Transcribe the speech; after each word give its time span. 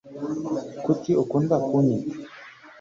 kuki 0.83 1.11
ukunda 1.23 1.55
kunyita 1.67 2.13